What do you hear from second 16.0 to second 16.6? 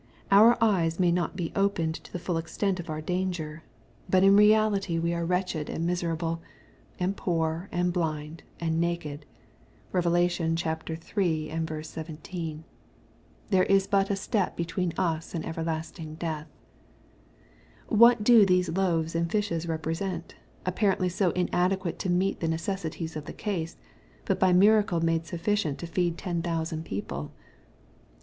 deach. '^